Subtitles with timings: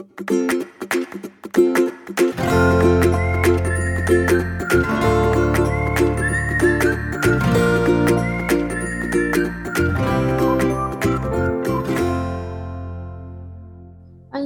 [0.00, 0.06] 欢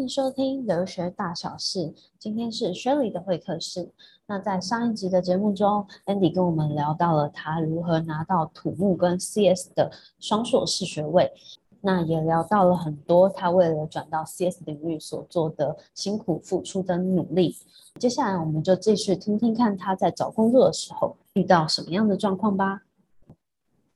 [0.01, 3.93] 迎收听留学大小事，今天是 Shirley 的会客室。
[4.27, 11.30] 那在上一集的节目中，Andy 跟我们聊到了他如何拿到土木跟 CS 的双硕士学位，
[11.85, 17.54] 那也聊到了很多他为了转到 CS 领域所做的辛苦付出跟努力。
[18.00, 22.82] 接下来我们就继续听听看他在找工作的时候遇到什么样的状况吧。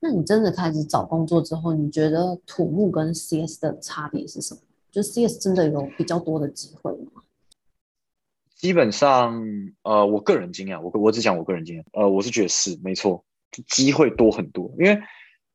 [0.00, 4.60] 那你真的开始找工作之后，你觉得土木跟 CS 的差别是什么？
[4.92, 7.22] 就 CS 真的有比较多的机会吗？
[8.54, 9.42] 基本上，
[9.82, 13.24] 呃，我个人经验，我我只讲我个人经验，呃，我是觉得是没错，
[13.66, 14.70] 机会多很多。
[14.78, 15.00] 因为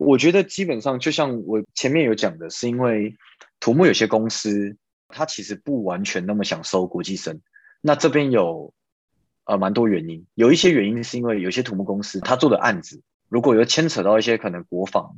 [0.05, 3.15] 我觉得基本上，就像我前面有讲的，是因为
[3.59, 4.75] 土木有些公司，
[5.07, 7.41] 它其实不完全那么想收国际生。
[7.81, 8.73] 那这边有
[9.45, 15.15] 呃蛮多原因，有一些原因是因为有些土木公司，他做的案子如果有牵扯到一些可能国防。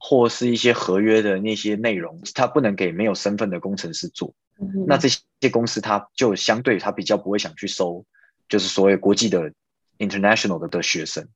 [0.00, 4.32] 或是一些合约的那些内容，他不能给没有身份的工程师做。
[4.60, 8.06] 嗯、那这些公司他就相对他比较不会想去收，
[8.48, 9.52] 就是所谓国际的
[9.98, 11.26] international 的的学生。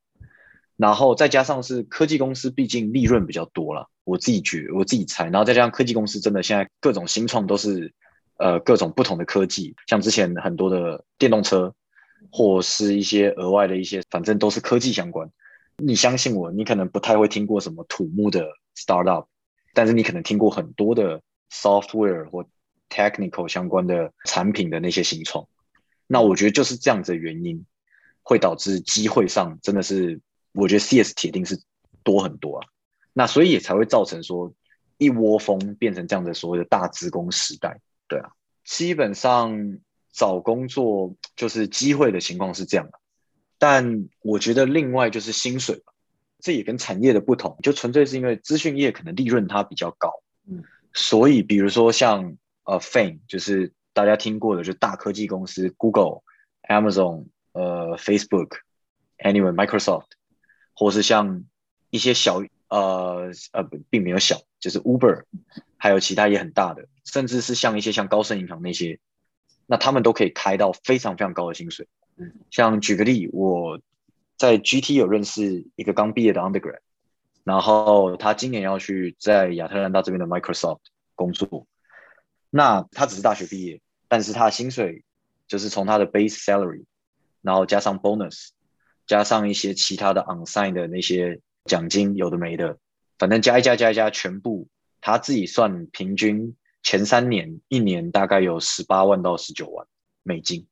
[0.77, 5.25] 然后再加上是科技公司，毕竟利润比较多了，我自己觉我自己猜。
[5.25, 7.93] 然后再加上科技公司真的现在各种新创都是
[8.39, 11.73] 呃各种不同的科技，像之前很多的电动车，
[12.31, 15.31] 或是一些额外的一些，反正都是科技相关。
[15.77, 19.27] 你相信我，你可能不太会听过什么土木的 startup，
[19.75, 21.21] 但是你可能听过很多的
[21.51, 22.45] software 或
[22.89, 25.47] technical 相关的产品的那些新创。
[26.07, 27.65] 那我觉得就是这样子的原因，
[28.23, 30.21] 会导致机会上真的是，
[30.53, 31.61] 我觉得 CS 铁定是
[32.03, 32.69] 多很多啊。
[33.13, 34.53] 那所以也才会造成说
[34.99, 37.81] 一窝蜂变成这样的所谓的大职工时代。
[38.09, 38.33] 对啊，
[38.65, 39.79] 基本上
[40.13, 42.99] 找工作就是机会的情况是这样的。
[43.59, 45.93] 但我觉得另外就是薪水吧，
[46.41, 50.13] 这也跟产业的不同，就纯粹是因为资讯业可能利润它比较高，
[50.47, 56.23] 嗯，所以比如说像呃 Fame 就是大家听过的，就大科技公司 Google、
[56.69, 58.57] Amazon、呃 Facebook、
[59.19, 60.09] Anyway Microsoft，
[60.75, 61.45] 或是像
[61.91, 65.25] 一些小呃呃并没有小，就是 Uber，
[65.77, 68.99] 还有其他也很大的，甚至是像一些像高盛银行那些，
[69.67, 71.89] 那他们都可以开到非常非常高的薪水。
[72.51, 73.81] 像举个例，我
[74.37, 76.79] 在 GT 有认识一个刚毕业的 undergrad，
[77.45, 80.81] 然后他今年要去在亚特兰大这边的 Microsoft
[81.15, 81.67] 工作。
[82.51, 85.05] 那他只是大学毕业，但是他的薪水
[85.49, 86.85] 就是从他的 base salary，
[87.41, 88.51] 然后加上 bonus，
[89.13, 92.79] 加上一些其他的 unsigned 的那些奖金，有的没的，
[93.19, 94.69] 反正加一加加一加，全部
[95.03, 99.87] 他自己算平均前三年一年大概有十八万到十九万
[100.23, 100.67] 美金。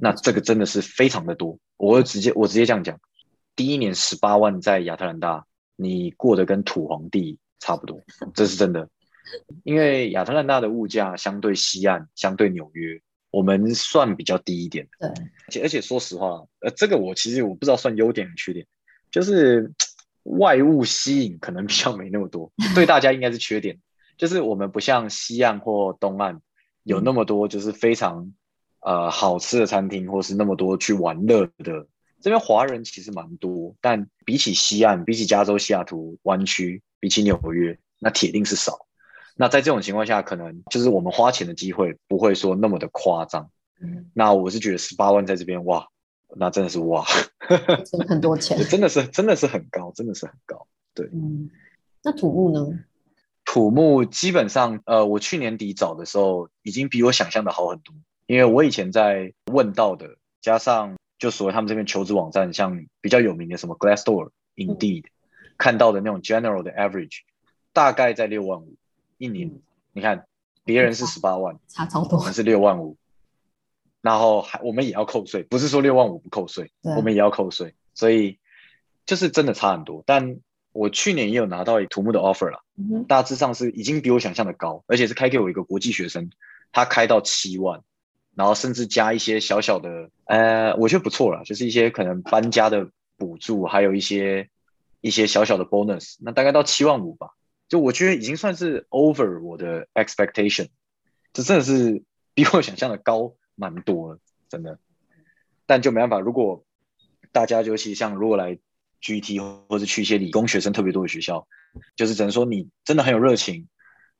[0.00, 3.00] 那这个真的是非常的多，我会直接我直接这样讲，
[3.56, 5.44] 第一年十八万在亚特兰大，
[5.74, 8.00] 你过得跟土皇帝差不多，
[8.34, 8.88] 这是真的。
[9.64, 14.88] 因为亚特兰大的物价相对西岸，相对纽约，我们算比较低一点。
[14.98, 18.66] 对，而且而且说实话，呃，这个我其实我不知道算优点还是缺点，
[19.10, 19.72] 就是
[20.24, 23.78] 外物吸引可能比较没那么多，对大家应该是缺点，
[24.16, 26.40] 就是我们不像西岸或东岸
[26.82, 28.32] 有那么多，就是非常。
[28.80, 31.88] 呃，好吃的餐厅，或是那么多去玩乐的，
[32.22, 38.86] 这边华人其实蛮多，但比起西岸，比起加州西雅图湾区，比起纽约，那铁定是少。
[39.40, 43.50] 那在这种情况下，可能就是我们花钱的机会不会说那么的夸张。
[43.80, 45.86] 嗯，那我是觉得十八万在这边，哇，
[46.36, 47.06] 那真的是哇，
[47.86, 50.66] 真的很多钱，真的是真的是很高，真的是很高。
[50.92, 51.48] 对，嗯，
[52.02, 52.80] 那土木呢？
[53.44, 57.94] 土木基本上，呃，我去年底找的时候，已经比我想象的好很多。
[58.26, 65.10] 因为我以前在问到的，加上就所谓他们这边求职网站，像比较有名的什么 Glassdoor、Indeed，嗯、
[65.56, 67.20] 看到的那种 general 的 average，
[67.72, 68.74] 大概在六万五
[69.18, 69.48] 一年。
[69.48, 69.60] 嗯、
[69.92, 70.26] 你看，
[70.64, 72.96] 别人是十八万，差超多，我们是六万五，
[74.00, 78.38] 然后还我们也要扣税，不是说六万五不扣税，我们也要扣税，所以
[79.04, 80.02] 就是真的差很多。
[80.06, 80.38] 但
[80.72, 86.30] 我去年也有拿到一土木的 offer 了，嗯、大致上是已经比我想象的高，而且是开给我一个国际学生，
[86.72, 87.82] 他开到七万。
[88.34, 94.48] 然后甚至加一些小小的，呃，我觉得不错了，就是一些可能搬家的补助，还有一些
[95.00, 97.30] 一些小小的 bonus，那大概到七万五吧。
[97.68, 100.68] 就我觉得已经算是 over 我的 expectation，
[101.32, 102.02] 这真的是
[102.34, 104.78] 比我想象的高蛮多了，真的。
[105.66, 106.64] 但就没办法，如果
[107.30, 108.58] 大家尤其像如果来
[109.02, 109.38] GT
[109.68, 111.46] 或者去一些理工学生特别多的学校，
[111.94, 113.68] 就是只能说你真的很有热情，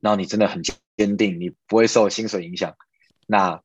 [0.00, 2.76] 然后你真的很坚定，你不会受薪水影响。
[3.26, 3.62] 那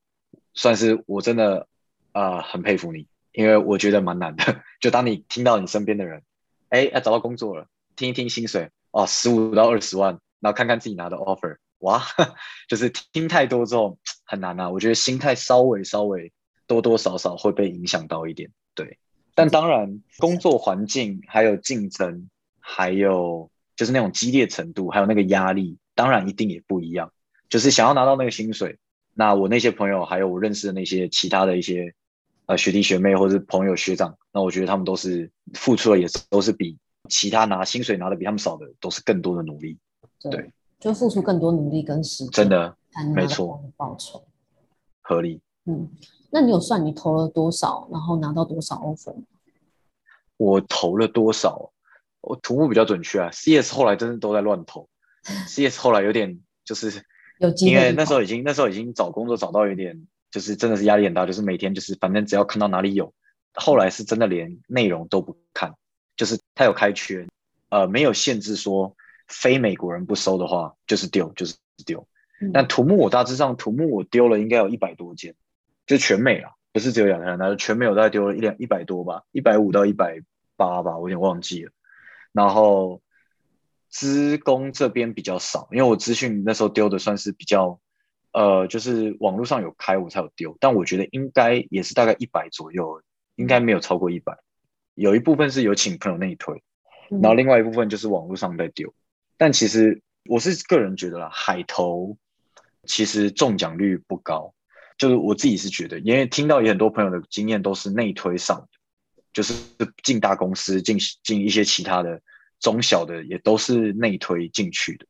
[0.53, 1.67] 算是我真的
[2.13, 4.63] 呃很佩服你，因为我觉得蛮难的。
[4.79, 6.23] 就当你听到你身边的人，
[6.69, 12.01] 哎，要找到工作了，听一听薪水哦，十五到二十万，然后看看自己拿的 offer，哇，
[12.69, 14.69] 就是听太多之后很难啊。
[14.69, 16.31] 我觉得心态稍微稍微
[16.67, 18.99] 多多少少会被影响到一点，对。
[19.35, 22.29] 但当然，工作环境还有竞争，
[22.59, 27.11] 还有就是那种激烈程度，还有那个压力，当然一定也不一样。
[27.49, 28.77] 就是想要拿到那个薪水，
[29.15, 31.95] 那我那些朋友，还有我认识的那些其他的一些
[32.45, 36.77] 呃学弟学妹或者是朋友学长，那我觉得他们都是付出的也是都是比
[37.09, 39.77] 其他拿薪水拿的比他们少的，都是更多的努力。
[40.19, 42.75] 对，对就付出更多努力跟时间，真的
[43.13, 44.25] 没错，报酬
[45.01, 45.41] 合理。
[45.65, 45.89] 嗯。
[46.31, 49.23] 那你有算你投了多少，然后拿到多少 offer 吗？
[50.37, 51.71] 我投了多少？
[52.21, 53.29] 我图目比较准确啊。
[53.31, 54.89] CS 后来真的都在乱投，
[55.47, 57.03] CS 后来有点就是
[57.39, 63.13] 有，因为那时候已经那时候已经找工作找到有点，就是真的是压力很大，就是每天就是反正只要看到哪里有，
[63.53, 65.75] 后来是真的连内容都不看，
[66.15, 67.27] 就是他有开缺，
[67.69, 68.95] 呃，没有限制说
[69.27, 71.55] 非美国人不收的话就是丢就是
[71.85, 72.07] 丢。
[72.41, 75.35] 嗯、但图目我大致上土木我丢了应该有一百多件。
[75.85, 80.21] 就全美啊，不是只有亚特兰大，全美我大概丢了一两一百多吧，一百五到一百
[80.55, 81.71] 八吧，我有点忘记了。
[82.31, 83.01] 然后
[83.89, 87.81] 资工这边比较少，因为我资讯那时候丢的算是比较，
[88.31, 93.01] 呃，就是网络上有开我才有丢，但我觉得应该也是大概一百左右，
[93.35, 94.39] 应该没有超过一百。
[94.95, 96.61] 有一部分是有请朋友内推，
[97.09, 98.93] 然后另外一部分就是网络上在丢。
[99.37, 102.17] 但其实我是个人觉得啦，海投
[102.85, 104.53] 其实中奖率不高。
[104.95, 108.67] 就是我自己是觉得，因为听到也很多朋友的经验都是内推上的，
[109.33, 109.53] 就是
[110.03, 112.21] 进大公司、进进一些其他的
[112.59, 115.07] 中小的，也都是内推进去的。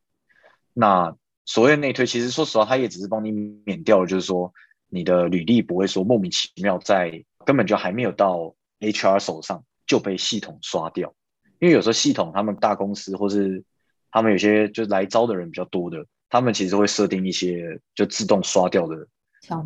[0.74, 1.14] 那
[1.46, 3.32] 所谓内推，其实说实话，他也只是帮你
[3.66, 4.54] 免掉了，就是说
[4.88, 11.14] 你的履历不会说莫名其妙在根本就还没有到 HR 手上就被系统刷掉。
[11.60, 13.64] 因为有时候系统他们大公司或是
[14.10, 19.08] 他们有些就来招的人比较多的，他们其实会设定一些就自动刷掉的。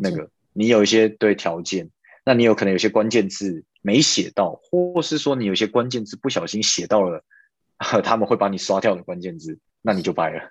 [0.02, 1.90] 那个，你有一些对条件，
[2.26, 7.24] 那你有可能有些关键字没写到，或是说你有些关键字不小心写到了，
[8.04, 10.50] 他们会把你刷掉的关键字，那你就掰了。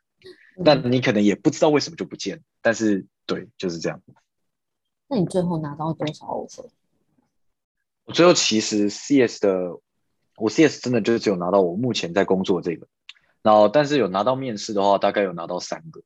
[0.58, 4.02] 那你可能也不知道为什么就不见，但是对，就是这样。
[5.08, 6.68] 那你最后拿到多少 offer？
[8.08, 9.80] 我最后其实 CS 的，
[10.38, 12.88] 我 CS 真的就只有拿到我目前在工作这个，
[13.42, 16.02] 然后但是有拿到面试的话，大概有拿到三个。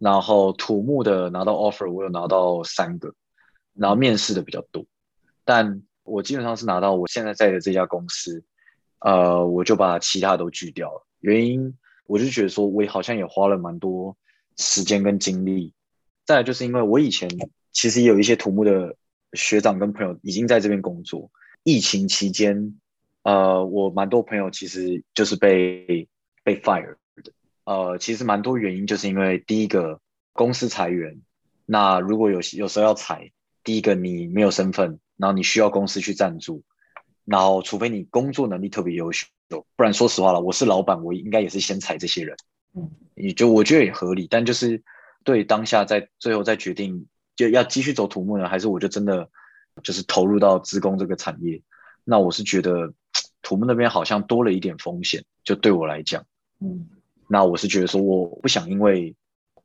[0.00, 3.14] 然后土木的拿到 offer，我有拿到三个，
[3.74, 4.84] 然后面试的比较多，
[5.44, 8.42] 但我基本上是拿到我现在在的这家公司，
[8.98, 11.06] 呃，我就把其他都拒掉了。
[11.20, 11.72] 原因
[12.08, 14.16] 我就觉得说，我好像也花了蛮多
[14.56, 15.72] 时间跟精力。
[16.24, 17.30] 再就是因为我以前
[17.70, 18.96] 其实也有一些土木的
[19.32, 21.30] 学长跟朋友已经在这边工作，
[21.62, 22.78] 疫情期间，
[23.22, 26.08] 呃，我蛮多朋友其实就是被
[26.44, 27.32] 被 fire 的。
[27.64, 30.00] 呃，其实蛮多原因，就是因为第一个
[30.32, 31.20] 公司裁员，
[31.64, 33.32] 那如果有有时候要裁，
[33.64, 36.62] 第一个你没有身份，然后你需要公司去赞助，
[37.24, 39.26] 然后除非你工作能力特别优秀，
[39.74, 42.36] 不然说实话了，我是老板，我应该也是先裁这些人，
[42.74, 44.80] 嗯，也就我觉得也合理，但就是
[45.24, 49.28] 对当下在最后再决定就要继续走土木呢，还是我就真的
[49.82, 51.62] 就是投入到资工这个产业，
[52.02, 52.92] 那我是觉得
[53.42, 56.24] 土木那边好像多了一点风险，就对我来讲，
[56.60, 56.88] 嗯。
[57.28, 59.12] 那我是觉得说，我不想因为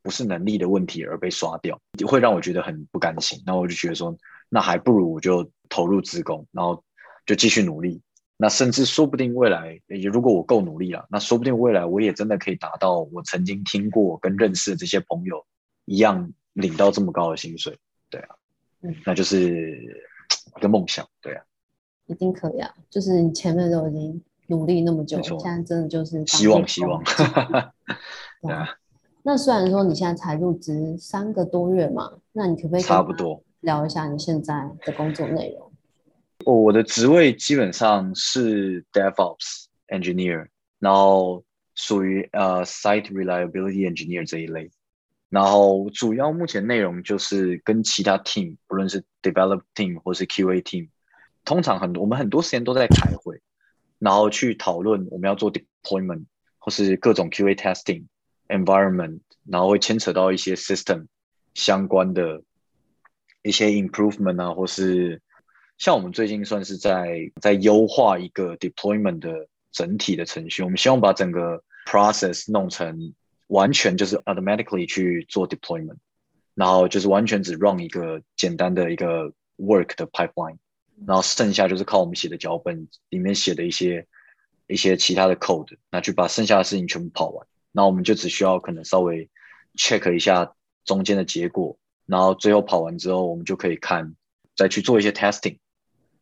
[0.01, 3.39] 不是能力的问题而被刷掉，会让我觉得很不甘心。
[3.45, 4.17] 那我就觉得说，
[4.49, 6.83] 那还不如我就投入资工，然后
[7.23, 8.01] 就继续努力。
[8.35, 9.79] 那甚至说不定未来，
[10.11, 15.45] 如果我够努力了，那说不定未来我也真的可以达到我曾经听过跟认识的这些朋友
[15.85, 17.77] 一样，领到这么高的薪水。
[18.09, 18.35] 对啊，
[18.81, 19.99] 嗯，那就是
[20.57, 21.07] 一个梦想。
[21.21, 21.43] 对啊，
[22.07, 24.21] 一定可以啊，就是你前面都已经。
[24.47, 27.01] 努力那么久，错现在真的就是希望希望。
[28.43, 28.67] 对啊，
[29.23, 35.71] 那虽然说你现在才入职三个多月嘛，那你可不可以差不多聊一下你现在的工作内容？
[36.43, 40.47] 我，我的职位基本上是 DevOps Engineer，
[40.79, 44.69] 然后属于呃 Site Reliability Engineer 这一类，
[45.31, 50.89] 然后主要目前内容就是跟其他 team，不论是 Develop Team 或是 QA Team，
[51.45, 53.41] 通常很多我们很多时间都在开会。
[53.97, 56.25] 然后去讨论我们要做 deployment
[56.57, 58.07] 或是各种 QA testing
[58.47, 61.05] environment，然后会牵扯到一些 system
[61.53, 62.41] 相关的
[63.41, 65.21] 一些 improvement 啊，或是
[65.77, 73.13] 像我们最近算是在在优化一个 deployment 的整体的程序，我们希望把整个 process 弄成
[73.51, 75.97] 完全就是 automatically 去做 deployment。
[76.53, 80.57] 然后就是完全只 run 一个简单的一个 work 的 pipeline，
[81.07, 84.05] 然后剩下就是靠我们写的脚本里面写的一些
[84.67, 89.29] 一些其他的 code，那去把剩下的事情全部跑完，那我们就只需要可能稍微
[89.75, 90.53] check 一下
[90.83, 94.13] 中间的结果，然后最后跑完之后，我们就可以看
[94.53, 95.57] 再去做一些 testing，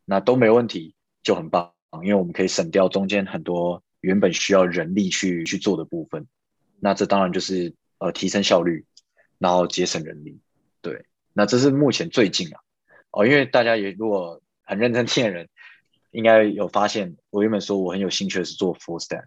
[0.06, 0.94] 那都没问题
[1.24, 6.28] 就很棒，因为我们可以省掉中间很多原本需要人力去去做的部分，
[6.80, 8.86] 那这当然就是呃提升效率。
[9.42, 10.38] 然后节省人力，
[10.82, 12.60] 对，那这是目前最近啊，
[13.12, 15.48] 哦，因为大家也如果很认真听的人，
[16.12, 19.24] 应该有发现，我原本说我很有兴趣的是做 full stack，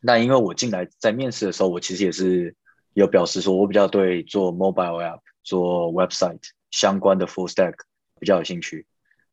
[0.00, 2.54] 那因为我进来在面试的时候，我其实也是
[2.94, 7.74] 有表示说我比较对做 mobile app、做 website 相关的 full stack
[8.20, 8.86] 比较有兴趣，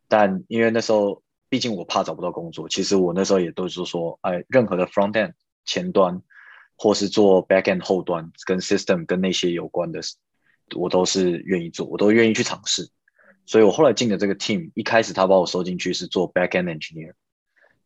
[0.08, 5.34] 但因为那时候毕竟我怕找不到工作，其实我那时候也都是说，哎，任何的 front end
[5.66, 6.20] 前端。
[6.76, 10.02] 或是做 backend 后端跟 system 跟那些有关的，
[10.76, 12.90] 我都是愿意做，我都愿意去尝试。
[13.46, 17.14] 所以我后来进的这个 team，一开始他把我收进去是做 backend engineer，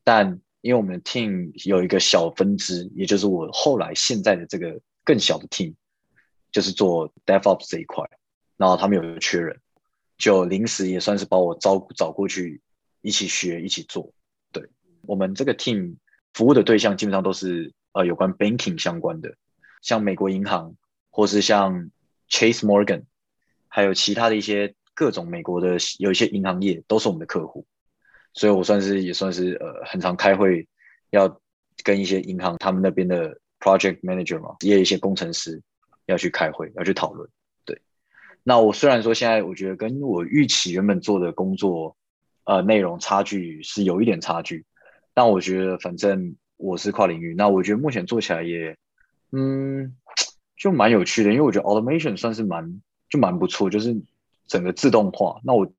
[0.03, 5.73] 但因为我们的 team 有一个小分支，也就是我后来现在的这个更小的 team，
[6.51, 8.03] 就是做 DevOps 这一块，
[8.55, 9.59] 然后他们有个缺人，
[10.17, 12.61] 就临时也算是把我招找过去
[13.01, 14.13] 一起学一起做。
[14.51, 14.63] 对，
[15.01, 15.97] 我们这个 team
[16.33, 17.73] 服务的对象基本上都是。
[17.97, 19.35] 呃，有关 banking 相关的，
[19.81, 20.75] 像美国银行，
[21.09, 21.89] 或是像
[22.29, 23.05] Chase Morgan，
[23.67, 27.65] 还有其他的一些各种美国的有一些银行业，都是我们的客户。
[28.33, 30.67] 所以我算是也算是呃，很常开会，
[31.09, 31.41] 要
[31.83, 35.59] 跟一些银行他们那边的 project manager 嘛，也有一些工程师
[36.05, 37.27] 要去开会，要去讨论。
[37.65, 37.81] 对，
[38.43, 41.97] 那我虽然说现在我觉得跟我预期原本做的工作
[42.43, 44.67] 呃内容差距是有一点差距，
[45.15, 46.35] 但我觉得反正。
[46.57, 48.75] 我是跨领域，那我觉得目前做起来也，
[49.31, 49.95] 嗯，
[50.57, 53.95] 就蛮有趣的，因为我觉得 automation 算是蛮就蛮不错，就是
[54.47, 55.39] 整个自动化。
[55.43, 55.71] 那我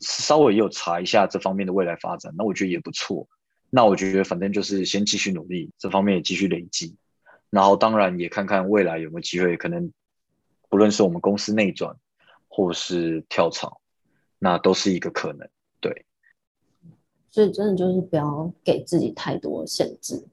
[0.00, 3.28] 稍微也有查一下这方面的未来发展，那我觉得也不错。
[3.70, 6.96] 那我觉得反正就是先继续努力，这方面也继续累积，
[7.50, 9.92] 然后当然也看看未来有没有机会，可能
[10.68, 11.96] 不论是我们公司内转
[12.48, 13.80] 或是跳槽，
[14.38, 15.48] 那都是一个可能。
[15.80, 16.06] 对
[17.30, 20.24] 所以真的就是不要给自己太多限制，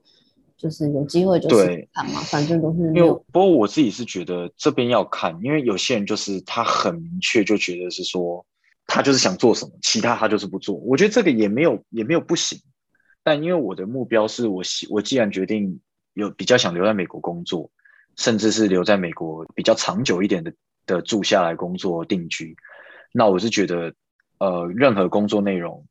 [0.55, 2.79] 就是有机会就是看嘛，反正都是。
[2.93, 8.45] 因为不过我自己是觉得这边要看，因为有些人就是他很明确就觉得是说
[8.87, 10.75] 他就是想做什么，其他他就是不做。
[10.75, 12.57] 我觉得这个也没有也没有不行，
[13.21, 15.81] 但因为我的目标是我我既然决定
[16.13, 17.69] 有比较想留在美国工作，
[18.15, 20.53] 甚至是留在美国比较长久一点的
[20.85, 22.55] 的住下来工作定居，
[23.11, 23.93] 那我是觉得
[24.37, 25.85] 呃任何工作内容。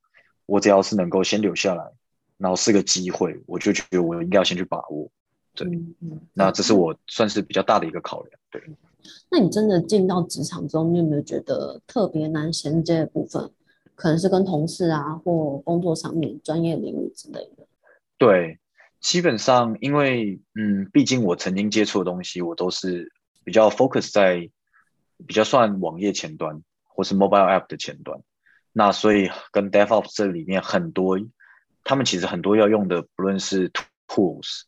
[0.53, 1.83] 我只要是能够先留下来，
[2.37, 5.11] 然后是个机会，我就觉得我应该要先去把握。
[5.55, 8.39] 对，嗯嗯、那这是我算是比较大的一个考量。
[8.51, 8.63] 对，
[9.31, 13.51] 那你真的进到职场中，你有没有觉得特别难衔接的部分？
[13.95, 17.67] 可能是跟同事啊，或工作上面专业领域之类的。
[18.19, 18.59] 对，
[19.01, 23.11] 基本上因为嗯，毕竟我曾经接触的东西，我都是
[23.43, 24.51] 比较 focus 在
[25.27, 28.21] 比较算网页前端或是 mobile app 的前端。
[28.73, 31.19] 那所以跟 DevOps 这里面很多，
[31.85, 33.71] 他们其实很多要用的，不论是
[34.09, 34.63] tools，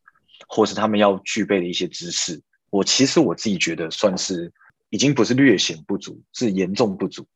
[0.47, 4.53] 或是他们要具备的一些知识，我其实我自己觉得算是
[4.91, 7.27] 已经不是略显不足，是严重不足。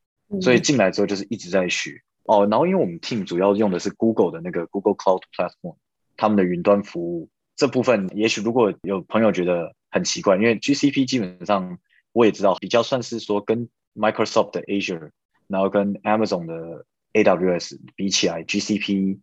[0.42, 2.46] 所以进来之后就是一直在学哦。
[2.50, 5.76] 然后因为我们 team 主要用的是 Google 的那个 Google Cloud Platform，
[6.18, 11.78] 他们的云端服务这部分，也许如果有朋友觉得很奇怪，因为 GCP 基本上
[12.12, 15.10] 我也知道比较算是说跟 Microsoft 的 Azure。
[15.48, 19.18] 然后跟 Amazon 的 AWS 比起来，GCP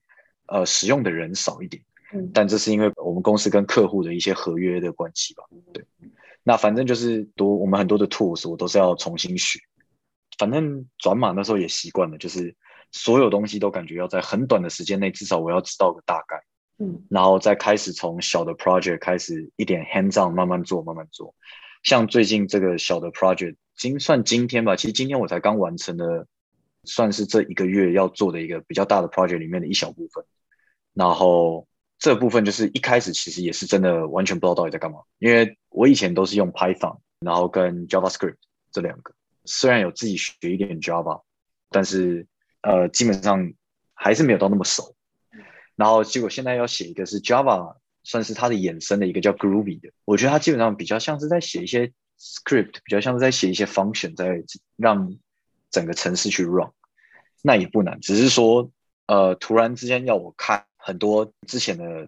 [0.48, 5.86] 呃使用的人少一点，嗯，但这是因为我们公司跟客户的一些合约的关系吧，对。
[6.44, 9.60] 那反正就是多我们很多的 tools 我都是要重新学，
[10.38, 12.56] 反正转码那时候也习惯了，就是
[12.92, 16.40] 所有东西都感觉要在很短的时间内，至少我要知道个大概，
[16.78, 21.34] 嗯，然后再开始从小的 project 开始一点 hands on 慢慢做慢慢做，
[21.86, 23.56] 像最近这个小的 project。
[23.78, 26.28] 今算今天吧，其实今天我才刚完成了，
[26.84, 30.26] 算是这一个月要做的一个比较大的 project 里面的一小部分。
[30.94, 31.68] 然后
[32.00, 38.38] 这部分就是一开始其实也是真的完全不知道到底在干嘛，因为我以前都是用 Python，然后跟 JavaScript
[38.72, 39.14] 这两个，
[39.44, 41.22] 虽然有自己学一点 Java，
[41.70, 42.26] 但是
[42.62, 43.54] 呃基本上
[43.94, 44.96] 还是没有到那么熟。
[45.76, 47.76] 然后结果现在要写一个是 Java，
[48.06, 51.92] 算是它的衍生的一个叫 Groovy 的，我觉得它基本上比较像是在写一些。
[52.18, 54.42] Script 比较像是在写一些 function，在
[54.78, 55.18] 让
[55.70, 56.72] 整个程式去 run，
[57.42, 58.72] 那也不难，只是说
[59.06, 62.08] 呃突然之间要我看很多之前的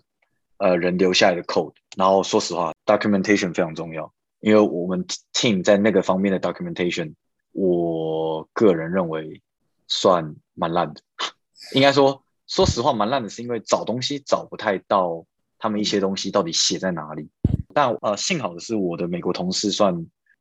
[0.59, 7.13] 呃人留下来的 code，然后说实话 documentation 非常重要，因为我们 team 在那个方面的 documentation，
[7.51, 9.41] 我个人认为
[9.87, 11.01] 算蛮烂的。
[11.75, 15.25] 应该说，说实话蛮烂的，是因为找东西找不太到
[15.59, 17.29] 他们一些东西到底写在哪里。
[17.73, 19.93] 但呃，幸好的是我的美国同事算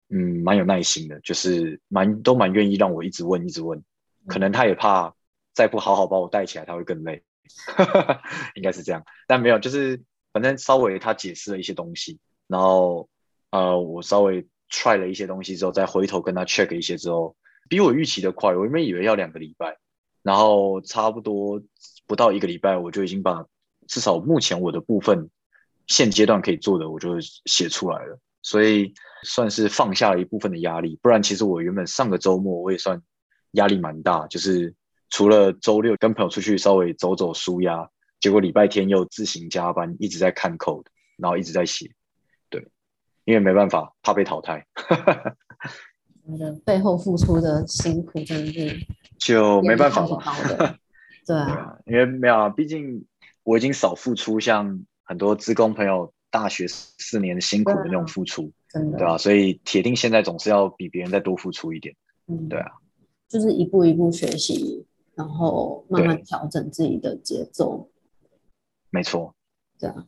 [0.09, 3.83] 嗯蛮有耐心的，就是蛮都蛮愿意让我一直问一直问。
[4.27, 5.15] 可能他也怕
[5.55, 7.23] 再不好好把我带起来，他会更累。
[8.57, 12.19] 应该是这样，但没有，就是反正稍微他解释了一些东西，
[12.49, 13.09] 然后
[13.51, 17.37] 呃，我稍微 try 了一些东西之后，再回头跟他 check 一些之后，
[17.69, 18.53] 比我预期的快。
[18.53, 19.77] 我原本以为要两个礼拜，
[20.25, 21.63] 然后差不多
[22.09, 23.47] 不到一个礼拜，我就已经把
[23.89, 25.31] 至少目前我的部分
[25.87, 28.19] 现阶段可以做的，我就写出来了。
[28.43, 30.99] 所以算是放下了一部分的压力。
[31.03, 33.03] 不然其实我原本上个周末我也算
[33.53, 34.75] 压力蛮大，就是。
[35.09, 37.89] 除了周六跟朋友出去稍微走走舒压，
[38.19, 40.85] 结果礼拜天又自行加班，一直在看 code，
[41.17, 41.89] 然后一直在写，
[42.51, 42.67] 对，
[43.25, 44.67] 因为没办法，怕被淘汰。
[46.27, 50.77] 你的背后付出的辛苦真的是就没办法了。
[51.25, 53.07] 对啊，因为没有啊，毕竟
[53.47, 61.95] 我已经少付出像很多职工朋友大学四年辛苦的那种付出，真的，对啊，所以铁定现在总是要比别人再多付出一点。
[62.27, 62.73] 嗯，对啊，
[63.29, 64.85] 就是一步一步学习。
[65.15, 67.89] 然后慢慢调整自己的节奏，
[68.91, 69.35] 没错，
[69.79, 70.07] 对啊。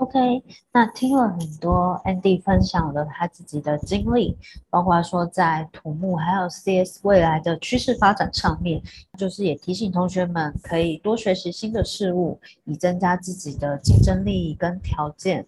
[0.00, 0.42] OK，
[0.72, 4.34] 那听了很多 Andy 分享了他自己的经历，
[4.70, 8.82] 包括说在土木还有 CS 未来的趋势发展上面，
[9.18, 15.46] 就是也提醒同学们可以多学习新的事物，以增加自己的竞争力跟条件。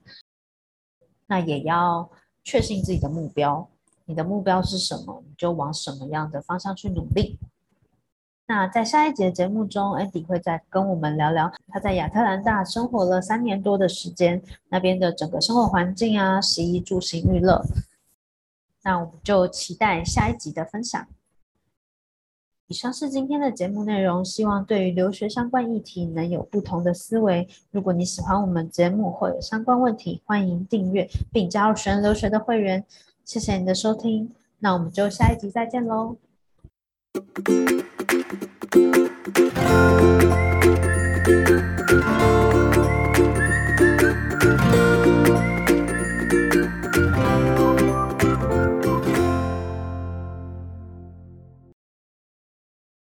[1.27, 2.11] 那也要
[2.45, 3.67] 确信自己的目标，
[4.05, 7.39] 你的目标是什么，你就往什么样的方向去努力。
[8.47, 17.65] 那在下一集的节目中，Andy 会再跟我们聊聊他在亚特兰大生活了三年多的时间，那边的整个生活环境啊，食衣住行娱乐。
[18.83, 21.07] 那我们就期待下一集的分享。
[22.67, 27.47] 以上是今天的节目内容，希望对于留学相关议题能有不同的思维。
[27.71, 32.85] 如果你喜欢我们节目或有相关问题，欢迎订阅并加入学人留学的会员。
[33.25, 36.17] 谢谢你的收听，那我们就下一集再见喽。
[37.15, 37.73] Thank you.